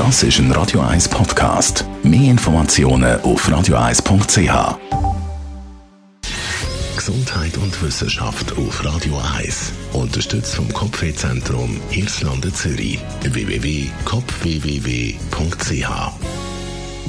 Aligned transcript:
Das 0.00 0.22
ist 0.22 0.38
ein 0.38 0.50
Radio 0.52 0.80
1 0.80 1.10
Podcast. 1.10 1.84
Mehr 2.02 2.30
Informationen 2.30 3.20
auf 3.20 3.46
radio1.ch. 3.46 4.78
Gesundheit 6.96 7.58
und 7.58 7.82
Wissenschaft 7.82 8.56
auf 8.56 8.82
Radio 8.82 9.20
1. 9.36 9.74
Unterstützt 9.92 10.54
vom 10.54 10.72
Kopfwehzentrum 10.72 11.78
Irlande 11.90 12.50
Zürich. 12.50 12.98
www.kopfwww.ch 13.24 15.90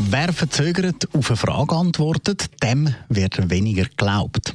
Wer 0.10 0.34
verzögert 0.34 1.08
auf 1.14 1.30
eine 1.30 1.38
Frage 1.38 1.74
antwortet, 1.74 2.50
dem 2.62 2.94
wird 3.08 3.50
weniger 3.50 3.86
geglaubt. 3.86 4.51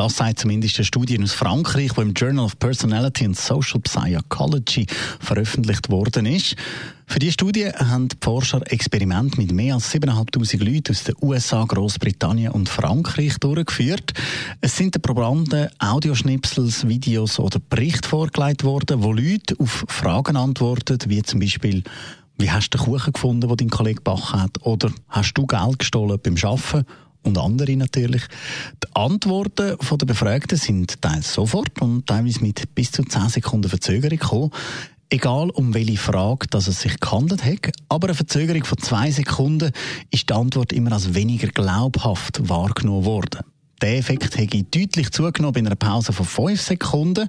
Das 0.00 0.16
sagt 0.16 0.38
zumindest 0.38 0.78
eine 0.78 0.86
Studie 0.86 1.22
aus 1.22 1.34
Frankreich, 1.34 1.92
die 1.92 2.00
im 2.00 2.14
Journal 2.14 2.46
of 2.46 2.58
Personality 2.58 3.26
and 3.26 3.36
Social 3.36 3.80
Psychology 3.82 4.86
veröffentlicht 5.18 5.90
worden 5.90 6.24
ist. 6.24 6.56
Für 7.06 7.18
diese 7.18 7.32
Studie 7.32 7.66
haben 7.66 8.08
die 8.08 8.16
Forscher 8.18 8.62
Experimente 8.72 9.36
mit 9.36 9.52
mehr 9.52 9.74
als 9.74 9.94
7'500 9.94 10.64
Leuten 10.64 10.92
aus 10.92 11.04
den 11.04 11.16
USA, 11.20 11.64
Großbritannien 11.64 12.50
und 12.50 12.70
Frankreich 12.70 13.36
durchgeführt. 13.40 14.14
Es 14.62 14.74
sind 14.74 14.94
den 14.94 15.02
Probanden 15.02 15.68
Audioschnipsels, 15.78 16.88
Videos 16.88 17.38
oder 17.38 17.60
Berichte 17.68 18.08
vorgelegt 18.08 18.64
worden, 18.64 19.02
wo 19.02 19.12
Leute 19.12 19.54
auf 19.58 19.84
Fragen 19.86 20.38
antworten, 20.38 20.98
wie 21.08 21.22
zum 21.22 21.40
Beispiel 21.40 21.82
wie 22.38 22.50
hast 22.50 22.70
du 22.70 22.78
den 22.78 22.86
Kuchen 22.86 23.12
gefunden, 23.12 23.48
den 23.48 23.56
dein 23.58 23.68
Kollege 23.68 24.00
backen 24.00 24.40
hat? 24.40 24.62
Oder 24.62 24.90
hast 25.10 25.34
du 25.34 25.46
Geld 25.46 25.78
gestohlen 25.78 26.18
beim 26.22 26.36
Arbeiten? 26.42 26.86
Und 27.22 27.38
andere 27.38 27.76
natürlich. 27.76 28.22
Die 28.82 28.94
Antworten 28.94 29.76
der 29.78 30.06
Befragten 30.06 30.58
sind 30.58 31.00
teils 31.02 31.34
sofort 31.34 31.80
und 31.80 32.06
teilweise 32.06 32.40
mit 32.40 32.74
bis 32.74 32.92
zu 32.92 33.02
10 33.02 33.28
Sekunden 33.28 33.68
Verzögerung 33.68 34.18
gekommen. 34.18 34.50
Egal 35.12 35.50
um 35.50 35.74
welche 35.74 35.96
Frage 35.96 36.46
dass 36.48 36.68
es 36.68 36.82
sich 36.82 37.00
gehandelt 37.00 37.44
hat, 37.44 37.72
aber 37.88 38.08
eine 38.08 38.14
Verzögerung 38.14 38.64
von 38.64 38.78
zwei 38.78 39.10
Sekunden 39.10 39.72
ist 40.10 40.30
die 40.30 40.34
Antwort 40.34 40.72
immer 40.72 40.92
als 40.92 41.14
weniger 41.14 41.48
glaubhaft 41.48 42.48
wahrgenommen 42.48 43.04
worden. 43.04 43.40
Der 43.80 43.96
Effekt 43.96 44.36
hätte 44.36 44.62
deutlich 44.62 45.10
zugenommen 45.10 45.56
in 45.56 45.66
einer 45.66 45.76
Pause 45.76 46.12
von 46.12 46.26
5 46.26 46.60
Sekunden. 46.60 47.28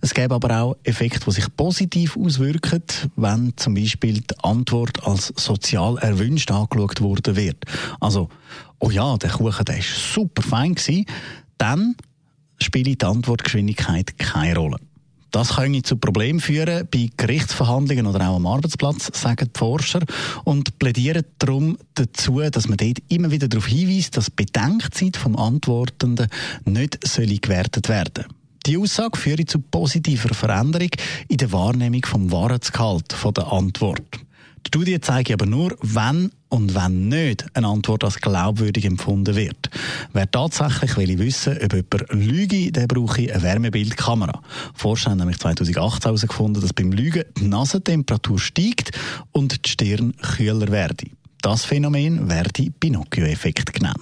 Es 0.00 0.14
gäbe 0.14 0.34
aber 0.34 0.60
auch 0.60 0.76
Effekte, 0.82 1.20
die 1.24 1.30
sich 1.30 1.56
positiv 1.56 2.16
auswirken, 2.16 2.82
wenn 3.14 3.52
zum 3.56 3.74
Beispiel 3.74 4.14
die 4.14 4.34
Antwort 4.42 5.06
als 5.06 5.32
sozial 5.36 5.98
erwünscht 5.98 6.50
angeschaut 6.50 7.00
worden 7.00 7.36
wird. 7.36 7.64
Also, 8.00 8.28
oh 8.80 8.90
ja, 8.90 9.16
der 9.16 9.30
Kuchen 9.30 9.64
der 9.64 9.78
ist 9.78 10.12
super 10.12 10.42
fein 10.42 10.74
dann 11.58 11.94
spielt 12.58 13.00
die 13.00 13.06
Antwortgeschwindigkeit 13.06 14.18
keine 14.18 14.56
Rolle. 14.56 14.78
Das 15.32 15.56
könnte 15.56 15.82
zu 15.82 15.96
Problemen 15.96 16.40
führen 16.40 16.86
bei 16.90 17.08
Gerichtsverhandlungen 17.16 18.06
oder 18.06 18.28
auch 18.28 18.36
am 18.36 18.46
Arbeitsplatz, 18.46 19.10
sagen 19.18 19.50
die 19.52 19.58
Forscher, 19.58 20.00
und 20.44 20.78
plädieren 20.78 21.24
darum 21.38 21.78
dazu, 21.94 22.40
dass 22.50 22.68
man 22.68 22.76
dort 22.76 22.98
immer 23.08 23.30
wieder 23.30 23.48
darauf 23.48 23.66
hinweist, 23.66 24.16
dass 24.16 24.26
die 24.26 24.44
Bedenkzeit 24.44 25.16
vom 25.16 25.36
Antwortenden 25.36 26.28
nicht 26.66 27.00
gewertet 27.40 27.88
werden 27.88 28.24
soll. 28.26 28.36
Die 28.66 28.76
Aussage 28.76 29.18
führt 29.18 29.50
zu 29.50 29.58
positiver 29.58 30.34
Veränderung 30.34 30.90
in 31.28 31.38
der 31.38 31.50
Wahrnehmung 31.50 32.04
vom 32.04 32.30
Wahrheitsgehalt 32.30 33.16
der 33.36 33.52
Antwort. 33.52 34.21
Die 34.64 34.68
Studie 34.68 35.00
zeigt 35.00 35.30
aber 35.30 35.46
nur, 35.46 35.76
wenn 35.82 36.30
und 36.48 36.74
wenn 36.74 37.08
nicht 37.08 37.44
eine 37.54 37.66
Antwort 37.66 38.04
als 38.04 38.20
glaubwürdig 38.20 38.84
empfunden 38.84 39.34
wird. 39.34 39.70
Wer 40.12 40.30
tatsächlich 40.30 40.96
will 40.96 41.18
wissen, 41.18 41.58
ob 41.62 41.72
jemand 41.72 42.12
lüge, 42.12 42.72
der 42.72 42.86
brauche 42.86 43.22
eine 43.22 43.42
Wärmebildkamera. 43.42 44.40
Forscher 44.74 45.10
haben 45.10 45.18
nämlich 45.18 45.38
2018 45.38 46.02
herausgefunden, 46.02 46.62
dass 46.62 46.72
beim 46.72 46.92
Lügen 46.92 47.24
die 47.38 47.48
Nasentemperatur 47.48 48.38
steigt 48.38 48.92
und 49.32 49.66
die 49.66 49.70
Stirn 49.70 50.14
kühler 50.16 50.68
werde. 50.68 51.06
Das 51.42 51.64
Phänomen 51.64 52.28
werde 52.28 52.70
Pinocchio-Effekt 52.70 53.72
genannt. 53.72 54.01